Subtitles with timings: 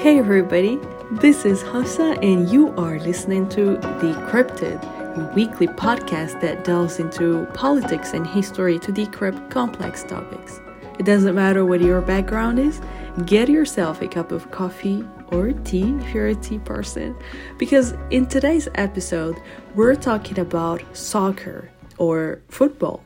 [0.00, 6.64] Hey everybody, this is Hafsa and you are listening to Decrypted, a weekly podcast that
[6.64, 10.58] delves into politics and history to decrypt complex topics.
[10.98, 12.80] It doesn't matter what your background is,
[13.26, 17.14] get yourself a cup of coffee or tea if you're a tea person,
[17.58, 19.36] because in today's episode,
[19.74, 23.04] we're talking about soccer or football.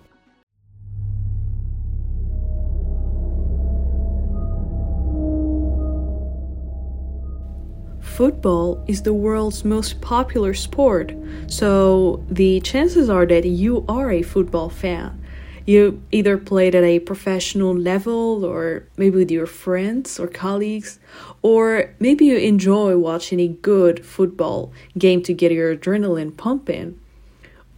[8.14, 11.12] Football is the world's most popular sport,
[11.48, 15.20] so the chances are that you are a football fan.
[15.66, 21.00] You either played at a professional level, or maybe with your friends or colleagues,
[21.42, 27.00] or maybe you enjoy watching a good football game to get your adrenaline pumping.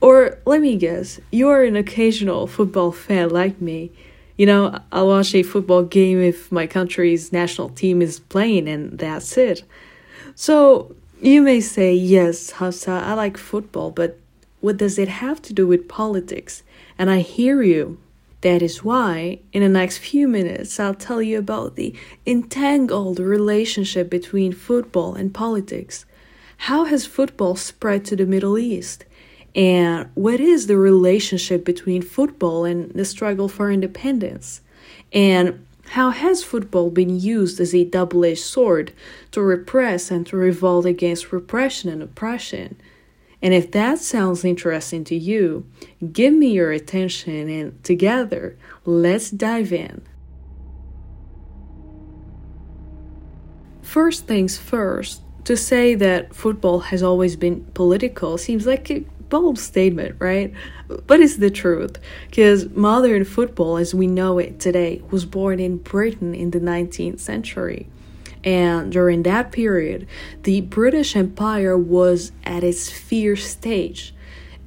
[0.02, 3.90] Or let me guess, you are an occasional football fan like me.
[4.36, 8.98] You know, I'll watch a football game if my country's national team is playing, and
[8.98, 9.62] that's it.
[10.38, 14.20] So you may say, yes, Hafsa, I like football, but
[14.60, 16.62] what does it have to do with politics?
[16.98, 17.98] And I hear you.
[18.42, 21.94] That is why, in the next few minutes, I'll tell you about the
[22.26, 26.04] entangled relationship between football and politics.
[26.58, 29.06] How has football spread to the Middle East?
[29.54, 34.60] And what is the relationship between football and the struggle for independence?
[35.14, 35.65] And
[35.96, 38.92] how has football been used as a double edged sword
[39.30, 42.76] to repress and to revolt against repression and oppression?
[43.40, 45.64] And if that sounds interesting to you,
[46.12, 50.02] give me your attention and together, let's dive in.
[53.80, 59.58] First things first, to say that football has always been political seems like a bold
[59.58, 60.52] statement, right?
[61.06, 65.78] But it's the truth, because modern football as we know it today was born in
[65.78, 67.88] Britain in the 19th century.
[68.44, 70.06] And during that period,
[70.44, 74.14] the British Empire was at its fierce stage.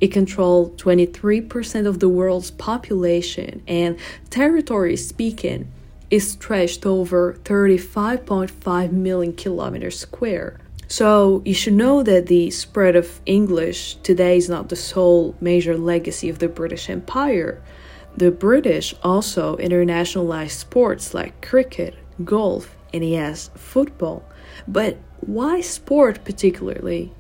[0.02, 3.98] It controlled 23% of the world's population, and
[4.30, 5.72] territory speaking,
[6.10, 10.60] it stretched over 35.5 million kilometers square.
[10.92, 15.78] So you should know that the spread of English today is not the sole major
[15.78, 17.62] legacy of the British Empire.
[18.18, 21.94] The British also internationalized sports like cricket,
[22.26, 24.24] golf, and yes, football.
[24.68, 27.14] But why sport particularly?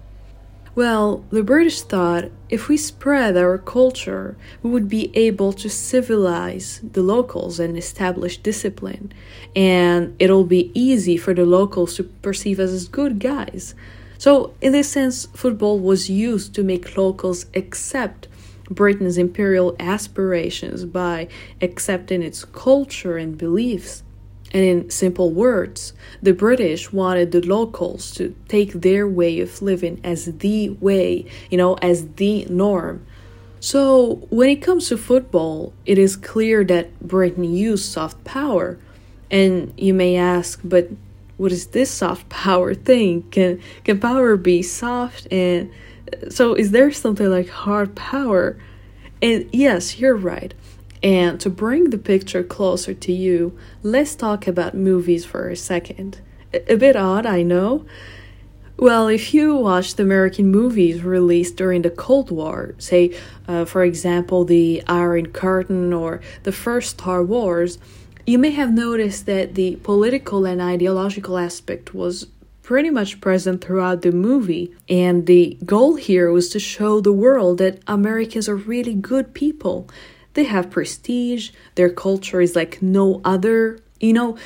[0.79, 6.79] Well, the British thought if we spread our culture, we would be able to civilize
[6.94, 9.12] the locals and establish discipline,
[9.53, 13.75] and it'll be easy for the locals to perceive us as good guys.
[14.17, 18.29] So, in this sense, football was used to make locals accept
[18.72, 21.28] Britain's imperial aspirations by
[21.61, 24.03] accepting its culture and beliefs.
[24.51, 25.93] And in simple words,
[26.23, 31.57] the British wanted the locals to take their way of living as the way, you
[31.57, 33.05] know, as the norm.
[33.59, 38.79] So, when it comes to football, it is clear that Britain used soft power.
[39.29, 40.89] And you may ask, but
[41.37, 43.23] what is this soft power thing?
[43.31, 45.71] Can can power be soft and
[46.29, 48.57] so is there something like hard power?
[49.21, 50.53] And yes, you're right.
[51.01, 56.19] And to bring the picture closer to you, let's talk about movies for a second.
[56.53, 57.85] A, bit odd, I know.
[58.75, 63.15] Well, if you watched American movies released during the Cold War, say,
[63.47, 67.77] uh, for example, the Iron Curtain or the first Star Wars,
[68.25, 72.27] you may have noticed that the political and ideological aspect was
[72.63, 74.73] pretty much present throughout the movie.
[74.87, 79.89] And the goal here was to show the world that Americans are really good people
[80.34, 83.79] they have prestige, their culture is like no other.
[84.00, 84.38] You know,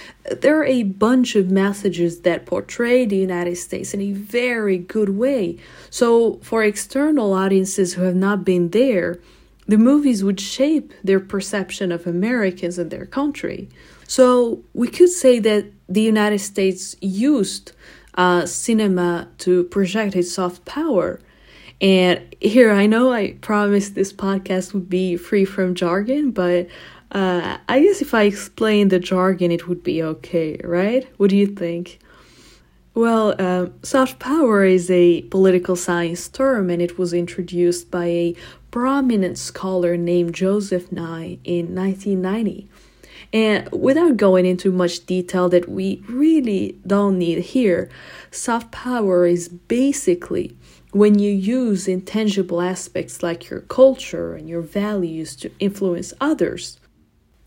[0.41, 5.09] there are a bunch of messages that portray the United States in a very good
[5.09, 5.57] way.
[5.91, 9.19] So, for external audiences who have not been there,
[9.67, 13.69] the movies would shape their perception of Americans and their country.
[14.07, 17.73] So, we could say that the United States used
[18.15, 21.19] uh, cinema to project its soft power
[21.83, 26.67] and here, I know I promised this podcast would be free from jargon, but
[27.11, 31.05] uh, I guess if I explain the jargon, it would be okay, right?
[31.17, 31.99] What do you think?
[32.95, 38.35] Well, uh, soft power is a political science term, and it was introduced by a
[38.71, 42.69] prominent scholar named Joseph Nye in 1990.
[43.33, 47.89] And without going into much detail that we really don't need here,
[48.31, 50.55] soft power is basically
[50.93, 56.79] when you use intangible aspects like your culture and your values to influence others.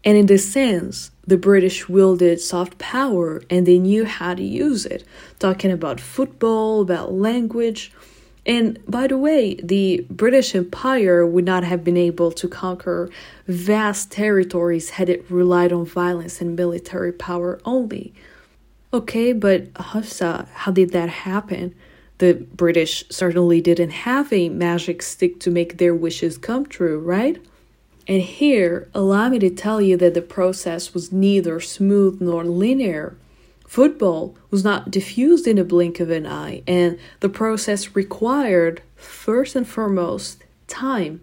[0.04, 4.84] And in this sense, the British wielded soft power and they knew how to use
[4.84, 5.04] it,
[5.38, 7.92] talking about football, about language.
[8.44, 13.10] And by the way, the British Empire would not have been able to conquer
[13.46, 18.12] vast territories had it relied on violence and military power only.
[18.92, 21.74] Okay, but Hafsa, how did that happen?
[22.18, 27.42] The British certainly didn't have a magic stick to make their wishes come true, right?
[28.08, 33.16] And here, allow me to tell you that the process was neither smooth nor linear.
[33.66, 39.56] Football was not diffused in a blink of an eye, and the process required, first
[39.56, 41.20] and foremost, time.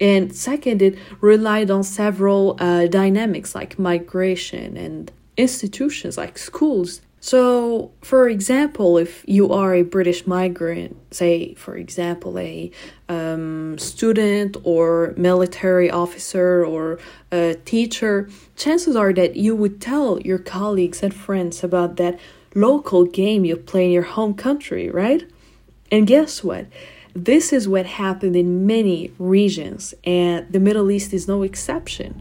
[0.00, 7.92] And second, it relied on several uh, dynamics like migration and institutions like schools so,
[8.00, 12.72] for example, if you are a British migrant, say, for example, a
[13.08, 16.98] um, student or military officer or
[17.30, 22.18] a teacher, chances are that you would tell your colleagues and friends about that
[22.56, 25.22] local game you play in your home country, right?
[25.92, 26.66] And guess what?
[27.14, 32.20] This is what happened in many regions, and the Middle East is no exception.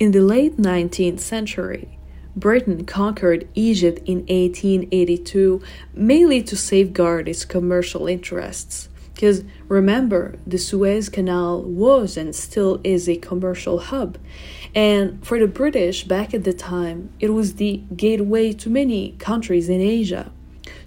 [0.00, 1.98] In the late 19th century,
[2.34, 5.60] Britain conquered Egypt in 1882
[5.92, 8.88] mainly to safeguard its commercial interests.
[9.12, 14.16] Because remember, the Suez Canal was and still is a commercial hub.
[14.74, 19.68] And for the British back at the time, it was the gateway to many countries
[19.68, 20.32] in Asia.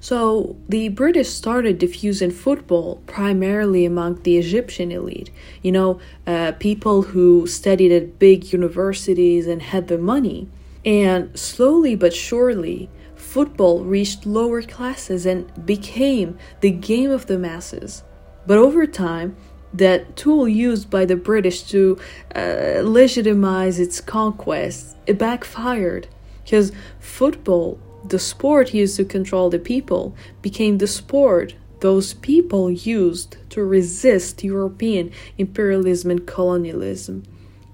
[0.03, 5.29] So the British started diffusing football primarily among the Egyptian elite.
[5.61, 10.49] You know, uh, people who studied at big universities and had the money.
[10.83, 18.03] And slowly but surely, football reached lower classes and became the game of the masses.
[18.45, 19.37] But over time,
[19.73, 21.97] that tool used by the British to
[22.35, 26.09] uh, legitimize its conquests, it backfired
[26.43, 33.35] because football the sport used to control the people became the sport those people used
[33.49, 37.23] to resist European imperialism and colonialism.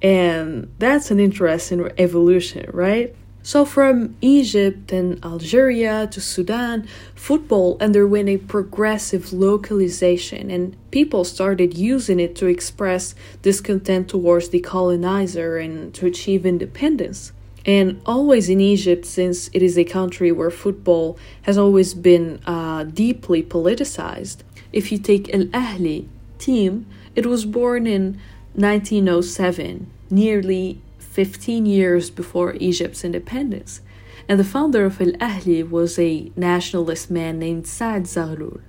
[0.01, 3.15] And that's an interesting evolution, right?
[3.43, 11.77] So, from Egypt and Algeria to Sudan, football underwent a progressive localization, and people started
[11.77, 17.31] using it to express discontent towards the colonizer and to achieve independence
[17.69, 22.83] and always in Egypt, since it is a country where football has always been uh,
[22.83, 24.37] deeply politicized.
[24.73, 26.07] If you take Al Ahli
[26.39, 28.19] team, it was born in
[28.55, 33.81] 1907, nearly 15 years before Egypt's independence.
[34.27, 38.61] And the founder of Al Ahli was a nationalist man named Saad Zaghloul.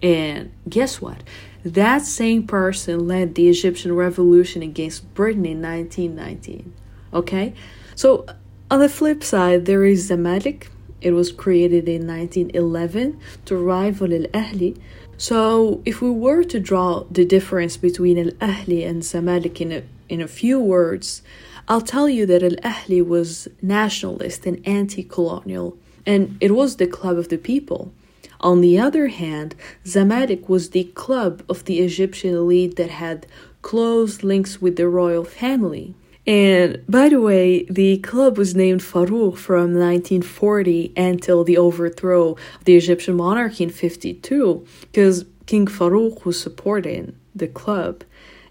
[0.00, 1.24] And guess what?
[1.64, 6.72] That same person led the Egyptian revolution against Britain in 1919.
[7.12, 7.52] Okay?
[7.96, 8.26] So,
[8.74, 10.66] on the flip side, there is Zamalek.
[11.00, 14.76] It was created in 1911 to rival Al Ahli.
[15.16, 19.82] So, if we were to draw the difference between Al Ahli and Zamalek in a,
[20.08, 21.22] in a few words,
[21.68, 26.88] I'll tell you that Al Ahli was nationalist and anti colonial, and it was the
[26.88, 27.92] club of the people.
[28.40, 29.54] On the other hand,
[29.84, 33.28] Zamalek was the club of the Egyptian elite that had
[33.62, 35.94] close links with the royal family.
[36.26, 42.64] And by the way, the club was named Farouk from 1940 until the overthrow of
[42.64, 48.04] the Egyptian monarchy in 52, because King Farouk was supporting the club.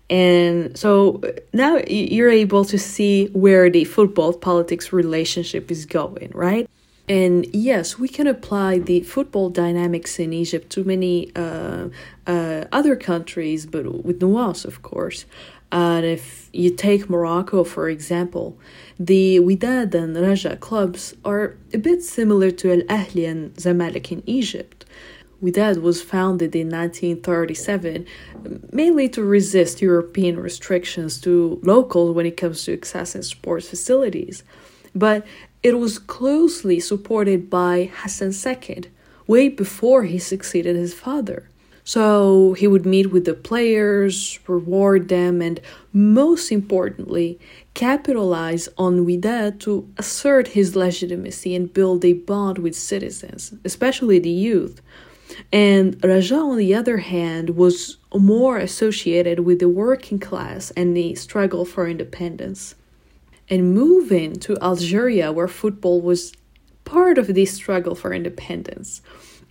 [0.10, 1.22] And so
[1.54, 6.70] now you're able to see where the football politics relationship is going, right?
[7.10, 11.90] And yes, we can apply the football dynamics in Egypt to many uh,
[12.28, 15.26] uh, other countries, but with nuance, of course.
[15.74, 18.56] And if you take Morocco, for example,
[19.00, 24.22] the Wydad and Raja clubs are a bit similar to Al Ahli and Zamalek in
[24.28, 24.86] Egypt.
[25.42, 28.06] Wydad was founded in 1937
[28.72, 34.44] mainly to resist European restrictions to locals when it comes to accessing sports facilities.
[34.94, 35.26] But
[35.64, 38.84] it was closely supported by Hassan II
[39.26, 41.50] way before he succeeded his father.
[41.84, 45.60] So he would meet with the players, reward them, and
[45.92, 47.40] most importantly,
[47.74, 54.30] capitalize on Wydad to assert his legitimacy and build a bond with citizens, especially the
[54.30, 54.82] youth.
[55.52, 61.16] And Raja, on the other hand, was more associated with the working class and the
[61.16, 62.76] struggle for independence.
[63.50, 66.34] And moving to Algeria, where football was
[66.86, 69.02] part of the struggle for independence,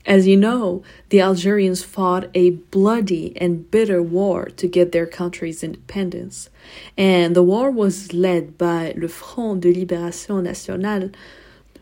[0.04, 5.62] As you know, the Algerians fought a bloody and bitter war to get their country's
[5.62, 6.50] independence,
[6.99, 11.11] and the war was led by le Front de Libération Nationale.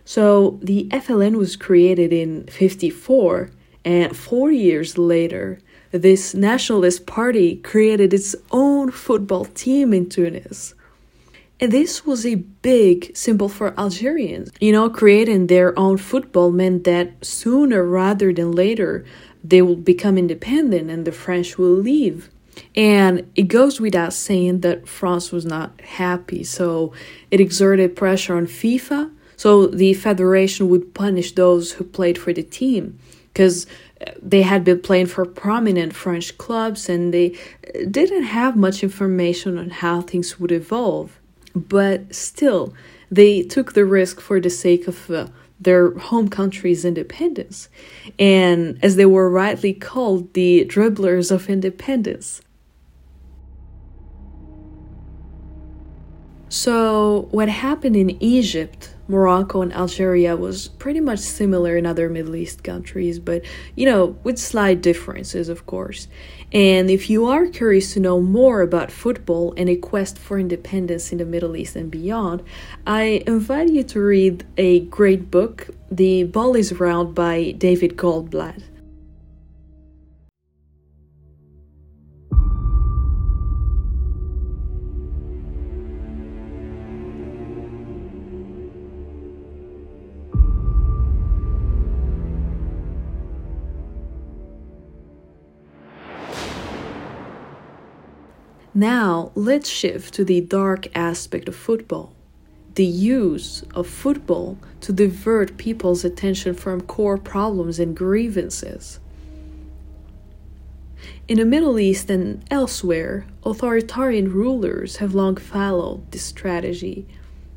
[0.05, 3.51] So the FLN was created in 54,
[3.87, 5.59] and four years later,
[5.91, 10.75] this nationalist party created its own football team in Tunis.
[11.61, 14.51] And this was a big symbol for Algerians.
[14.61, 19.05] You know, creating their own football meant that sooner rather than later
[19.45, 22.31] they will become independent and the French will leave.
[22.75, 26.93] And it goes without saying that France was not happy, so
[27.31, 29.11] it exerted pressure on FIFA.
[29.37, 32.99] So the federation would punish those who played for the team
[33.33, 33.67] because
[34.21, 37.39] they had been playing for prominent French clubs and they
[37.91, 41.20] didn't have much information on how things would evolve
[41.55, 42.75] but still,
[43.11, 45.27] they took the risk for the sake of uh,
[45.61, 47.69] their home country's independence,
[48.19, 52.41] and as they were rightly called, the dribblers of independence.
[56.53, 62.35] So, what happened in Egypt Morocco and Algeria was pretty much similar in other Middle
[62.35, 63.43] East countries, but
[63.77, 66.09] you know, with slight differences, of course.
[66.53, 71.13] And if you are curious to know more about football and a quest for independence
[71.13, 72.43] in the Middle East and beyond,
[72.85, 78.63] I invite you to read a great book, The Ball is Round by David Goldblatt.
[98.81, 102.15] Now, let's shift to the dark aspect of football
[102.77, 108.99] the use of football to divert people's attention from core problems and grievances.
[111.29, 117.07] In the Middle East and elsewhere, authoritarian rulers have long followed this strategy.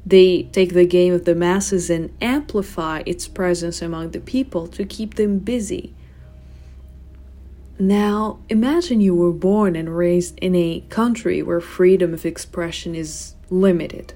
[0.05, 4.83] They take the game of the masses and amplify its presence among the people to
[4.83, 5.93] keep them busy
[7.87, 13.35] now, imagine you were born and raised in a country where freedom of expression is
[13.49, 14.13] limited.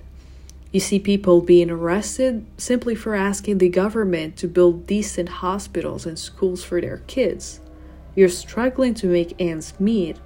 [0.71, 6.19] You see people being arrested simply for asking the government to build decent hospitals and
[6.19, 7.61] schools for their kids.
[8.15, 10.17] You're struggling to make ends meet,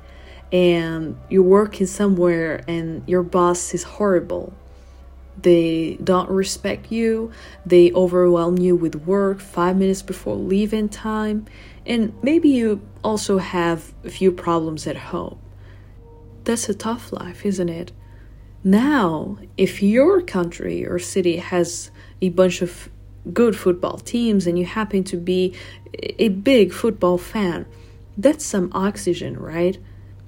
[0.52, 4.54] and you're working somewhere, and your boss is horrible.
[5.42, 7.32] They don't respect you,
[7.66, 11.46] they overwhelm you with work five minutes before leaving time,
[11.86, 15.40] and maybe you also have a few problems at home.
[16.44, 17.92] That's a tough life, isn't it?
[18.64, 22.90] Now, if your country or city has a bunch of
[23.34, 25.56] good football teams and you happen to be
[25.94, 27.66] a big football fan,
[28.18, 29.78] that's some oxygen, right?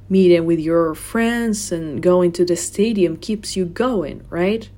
[0.10, 4.70] Meeting with your friends and going to the stadium keeps you going, right?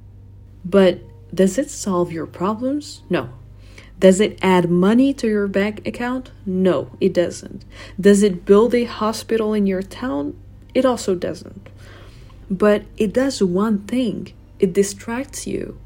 [0.64, 1.00] But
[1.34, 3.04] does it solve your problems?
[3.10, 3.30] No,
[4.00, 6.32] does it add money to your bank account?
[6.46, 7.64] No, it doesn't.
[8.00, 10.38] Does it build a hospital in your town?
[10.74, 11.70] It also doesn't.
[12.50, 15.80] But it does one thing it distracts you.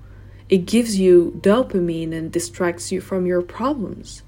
[0.50, 4.24] It gives you dopamine and distracts you from your problems.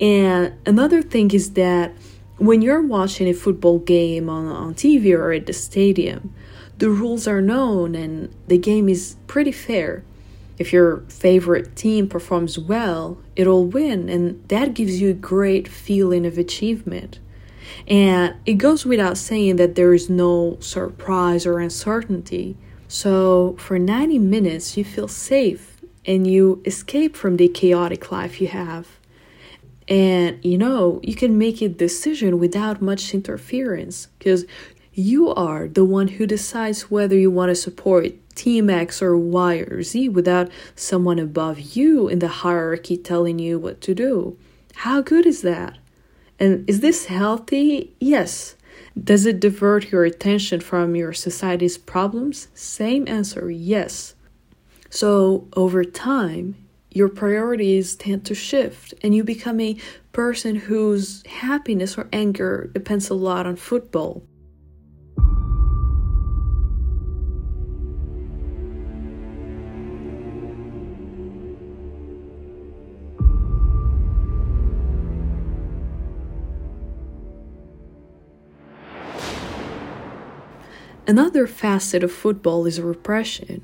[0.00, 1.92] And another thing is that
[2.38, 6.34] when you're watching a football game on, on TV or at the stadium,
[6.78, 10.02] the rules are known and the game is pretty fair
[10.62, 16.24] if your favorite team performs well, it'll win, and that gives you a great feeling
[16.24, 17.18] of achievement.
[17.88, 22.56] And it goes without saying that there is no surprise or uncertainty.
[22.86, 28.46] So, for 90 minutes, you feel safe and you escape from the chaotic life you
[28.46, 28.86] have.
[29.88, 34.44] And you know, you can make a decision without much interference because
[34.94, 39.56] you are the one who decides whether you want to support Team X or Y
[39.56, 44.38] or Z without someone above you in the hierarchy telling you what to do.
[44.74, 45.78] How good is that?
[46.38, 47.94] And is this healthy?
[48.00, 48.56] Yes.
[49.02, 52.48] Does it divert your attention from your society's problems?
[52.54, 54.14] Same answer, yes.
[54.90, 56.56] So, over time,
[56.90, 59.78] your priorities tend to shift and you become a
[60.12, 64.22] person whose happiness or anger depends a lot on football.
[81.12, 83.60] Another facet of football is repression.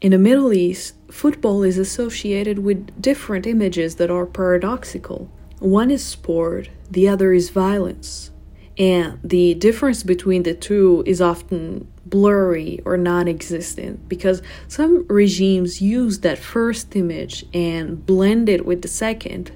[0.00, 5.30] In the Middle East, football is associated with different images that are paradoxical.
[5.58, 8.30] One is sport, the other is violence.
[8.78, 15.82] And the difference between the two is often blurry or non existent because some regimes
[15.82, 19.52] use that first image and blend it with the second.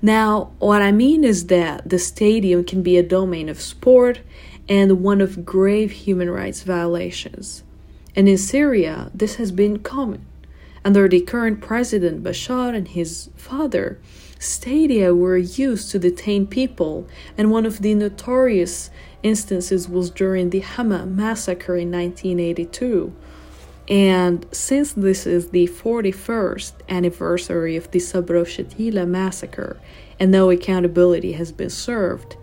[0.00, 4.20] Now, what I mean is that the stadium can be a domain of sport
[4.70, 7.64] and one of grave human rights violations.
[8.14, 10.24] And in Syria, this has been common.
[10.84, 13.98] Under the current president Bashar and his father,
[14.38, 18.90] stadia were used to detain people, and one of the notorious
[19.22, 23.12] instances was during the Hama massacre in 1982.
[23.88, 29.78] And since this is the 41st anniversary of the Sabra Shatila massacre
[30.20, 32.36] and no accountability has been served,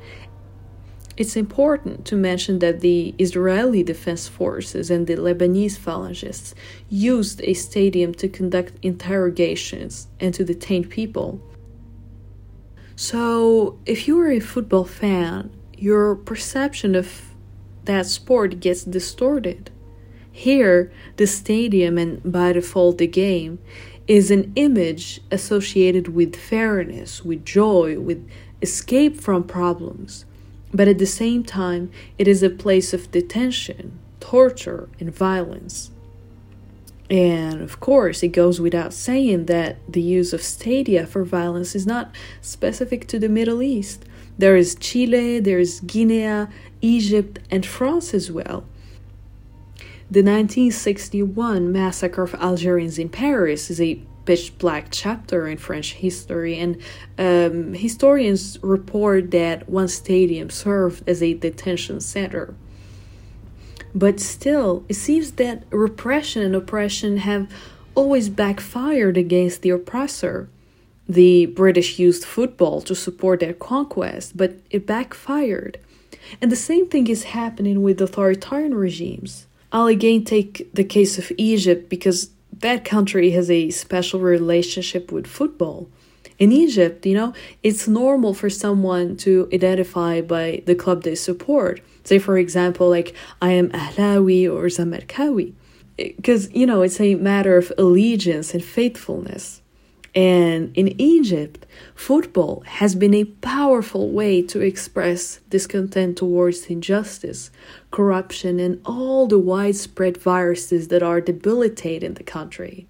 [1.17, 6.53] it's important to mention that the Israeli Defense Forces and the Lebanese phalangists
[6.89, 11.41] used a stadium to conduct interrogations and to detain people.
[12.95, 17.35] So, if you are a football fan, your perception of
[17.85, 19.71] that sport gets distorted.
[20.31, 23.57] Here, the stadium and by default the game
[24.07, 28.27] is an image associated with fairness, with joy, with
[28.61, 30.25] escape from problems.
[30.73, 35.91] But at the same time, it is a place of detention, torture, and violence.
[37.09, 41.87] And of course, it goes without saying that the use of stadia for violence is
[41.87, 44.03] not specific to the Middle East.
[44.37, 46.47] There is Chile, there is Guinea,
[46.81, 48.65] Egypt, and France as well.
[50.11, 56.59] The 1961 massacre of Algerians in Paris is a pitch black chapter in French history,
[56.59, 56.77] and
[57.17, 62.53] um, historians report that one stadium served as a detention center.
[63.95, 67.49] But still, it seems that repression and oppression have
[67.95, 70.49] always backfired against the oppressor.
[71.09, 75.79] The British used football to support their conquest, but it backfired.
[76.41, 79.47] And the same thing is happening with authoritarian regimes.
[79.71, 82.29] I'll again take the case of Egypt because
[82.61, 85.87] that country has a special relationship with football.
[86.39, 91.81] In Egypt, you know, it's normal for someone to identify by the club they support.
[92.03, 95.53] Say, for example, like I am Ahlawi or Zamalkawi.
[95.97, 99.61] Because, you know, it's a matter of allegiance and faithfulness.
[100.15, 107.51] And in Egypt, football has been a powerful way to express discontent towards injustice,
[107.91, 112.87] corruption, and all the widespread viruses that are debilitating the country.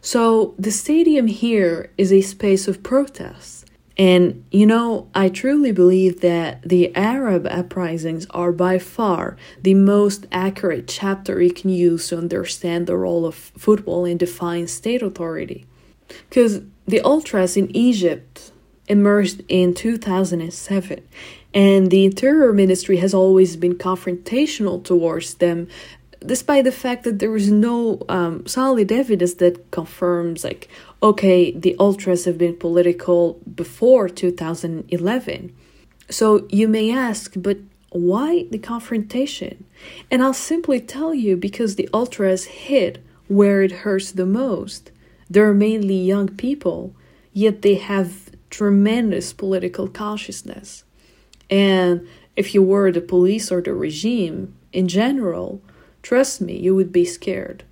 [0.00, 3.58] So, the stadium here is a space of protest.
[3.98, 10.26] And you know, I truly believe that the Arab uprisings are by far the most
[10.30, 15.66] accurate chapter you can use to understand the role of football in defying state authority.
[16.28, 18.52] Because the ultras in Egypt
[18.86, 21.08] emerged in 2007,
[21.54, 25.68] and the Interior Ministry has always been confrontational towards them,
[26.24, 30.68] despite the fact that there is no um, solid evidence that confirms, like,
[31.02, 35.54] okay, the ultras have been political before 2011.
[36.10, 37.58] So you may ask, but
[37.90, 39.64] why the confrontation?
[40.10, 44.90] And I'll simply tell you because the ultras hit where it hurts the most.
[45.30, 46.94] They're mainly young people,
[47.32, 50.84] yet they have tremendous political consciousness.
[51.50, 55.62] And if you were the police or the regime in general,
[56.02, 57.64] trust me, you would be scared.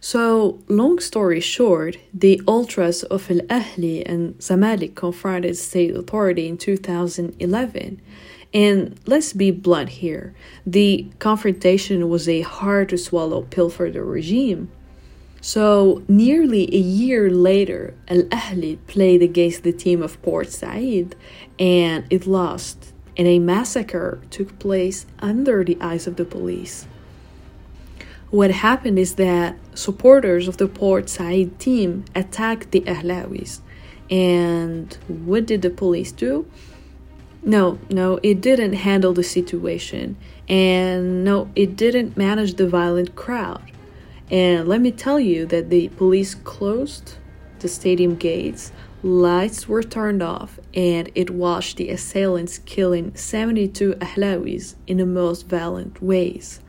[0.00, 6.58] So, long story short, the ultras of Al Ahli and Zamalek confronted state authority in
[6.58, 8.00] 2011.
[8.52, 14.04] And let's be blunt here the confrontation was a hard to swallow pill for the
[14.04, 14.70] regime.
[15.46, 21.16] So, nearly a year later, Al Ahli played against the team of Port Said
[21.58, 26.86] and it lost, and a massacre took place under the eyes of the police.
[28.30, 33.60] What happened is that supporters of the Port Said team attacked the Ahlawis.
[34.10, 36.50] And what did the police do?
[37.42, 40.16] No, no, it didn't handle the situation.
[40.48, 43.73] And no, it didn't manage the violent crowd.
[44.30, 47.16] And let me tell you that the police closed
[47.60, 54.74] the stadium gates, lights were turned off, and it watched the assailants killing 72 Ahlawis
[54.86, 56.60] in the most violent ways.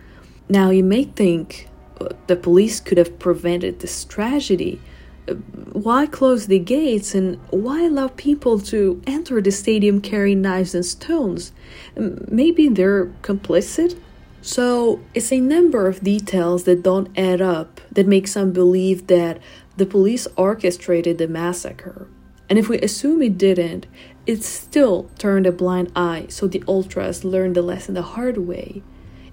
[0.48, 4.80] Now, you may think uh, the police could have prevented this tragedy.
[5.28, 5.34] Uh,
[5.74, 10.86] why close the gates and why allow people to enter the stadium carrying knives and
[10.86, 11.52] stones?
[11.96, 14.00] Maybe they're complicit?
[14.46, 19.40] So it's a number of details that don't add up that make some believe that
[19.76, 22.08] the police orchestrated the massacre.
[22.48, 23.88] And if we assume it didn't,
[24.28, 28.84] it still turned a blind eye so the ultras learned the lesson the hard way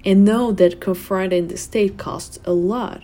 [0.02, 3.02] and know that confronting the state costs a lot.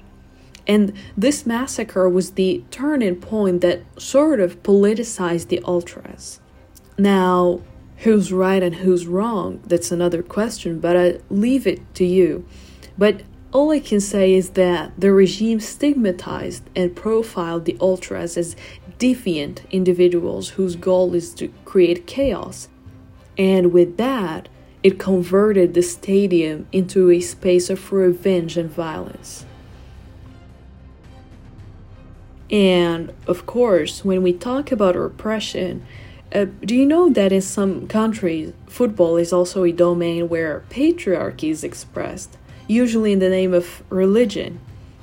[0.67, 6.41] And this massacre was the turning point that sort of politicized the ultras.
[6.97, 7.61] Now,
[7.99, 9.61] who's right and who's wrong?
[9.67, 12.47] That's another question, but I leave it to you.
[12.97, 18.57] But all I can say is that the regime stigmatized and profiled the ultras as
[18.99, 22.69] defiant individuals whose goal is to create chaos.
[23.37, 24.49] And with that,
[24.83, 29.45] it converted the stadium into a space of revenge and violence.
[32.51, 35.85] And of course, when we talk about repression,
[36.33, 41.51] uh, do you know that in some countries, football is also a domain where patriarchy
[41.51, 42.37] is expressed,
[42.67, 44.61] usually in the name of religion?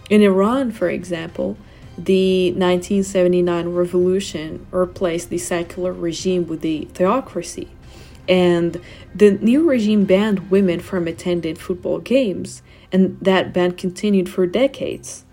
[0.10, 1.58] In Iran, for example,
[1.98, 7.70] the 1979 revolution replaced the secular regime with the theocracy.
[8.28, 8.82] And
[9.14, 12.62] the new regime banned women from attending football games,
[12.92, 15.26] and that ban continued for decades.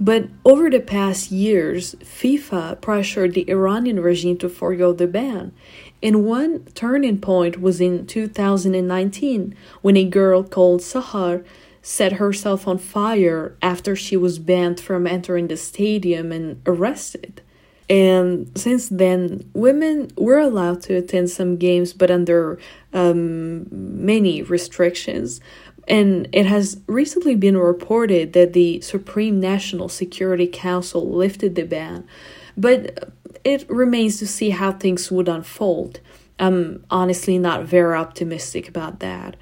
[0.00, 5.52] But over the past years, FIFA pressured the Iranian regime to forego the ban.
[6.02, 11.44] And one turning point was in 2019 when a girl called Sahar
[11.80, 17.42] set herself on fire after she was banned from entering the stadium and arrested.
[17.88, 22.58] And since then, women were allowed to attend some games, but under
[22.94, 25.40] um, many restrictions.
[25.86, 32.06] And it has recently been reported that the Supreme National Security Council lifted the ban,
[32.56, 33.12] but
[33.44, 36.00] it remains to see how things would unfold.
[36.38, 39.36] I'm honestly not very optimistic about that.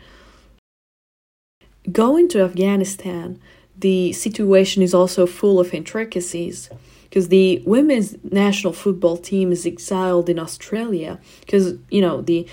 [1.91, 3.41] Going to Afghanistan,
[3.77, 6.71] the situation is also full of intricacies
[7.05, 12.47] because the women's national football team is exiled in Australia because you know the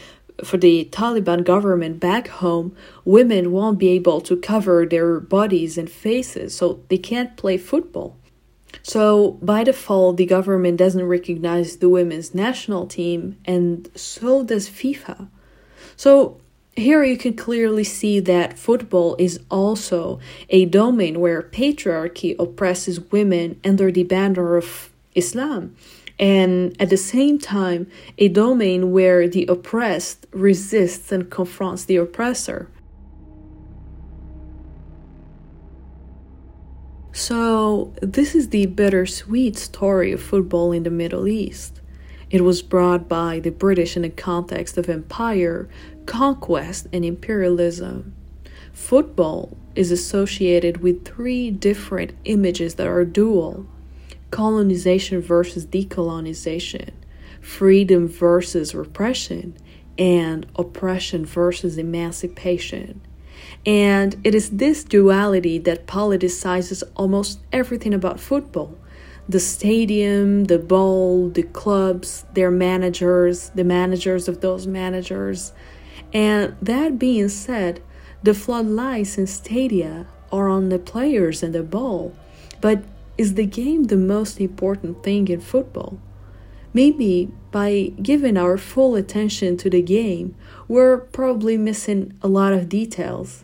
[0.44, 2.76] for the Taliban government back home,
[3.06, 8.18] women won't be able to cover their bodies and faces, so they can't play football.
[8.84, 15.28] So, by default, the government doesn't recognize the women's national team, and so does FIFA.
[15.96, 16.40] So,
[16.76, 23.60] here you can clearly see that football is also a domain where patriarchy oppresses women
[23.66, 25.76] under the banner of Islam
[26.20, 32.70] and at the same time, a domain where the oppressed resists and confronts the oppressor.
[37.14, 41.82] So, this is the bittersweet story of football in the Middle East.
[42.30, 45.68] It was brought by the British in the context of empire,
[46.06, 48.14] conquest, and imperialism.
[48.72, 53.66] Football is associated with three different images that are dual
[54.32, 56.92] colonization versus decolonization,
[57.42, 59.58] freedom versus repression,
[59.98, 63.02] and oppression versus emancipation.
[63.66, 68.78] And it is this duality that politicizes almost everything about football
[69.28, 75.54] the stadium, the ball, the clubs, their managers, the managers of those managers.
[76.12, 77.80] And that being said,
[78.24, 82.16] the floodlights in stadia are on the players and the ball,
[82.60, 82.84] but
[83.20, 86.00] is the game the most important thing in football?
[86.74, 90.36] Maybe by giving our full attention to the game,
[90.70, 93.44] we're probably missing a lot of details.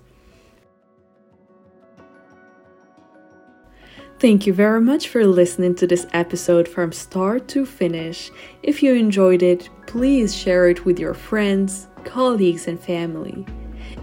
[4.17, 8.31] Thank you very much for listening to this episode from start to finish.
[8.63, 13.45] If you enjoyed it, please share it with your friends, colleagues, and family.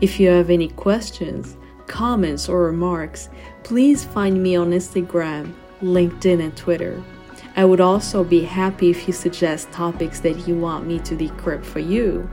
[0.02, 1.56] If you have any questions,
[1.86, 3.30] comments, or remarks,
[3.62, 7.02] please find me on Instagram LinkedIn, and Twitter.
[7.56, 11.64] I would also be happy if you suggest topics that you want me to decrypt
[11.64, 12.28] for you.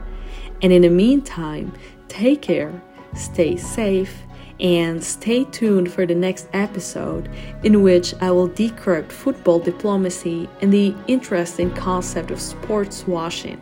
[0.62, 1.72] And in the meantime,
[2.08, 2.80] take care,
[3.14, 4.22] stay safe,
[4.60, 7.30] and stay tuned for the next episode
[7.64, 13.60] in which I will decrypt football diplomacy and the interesting concept of sports washing.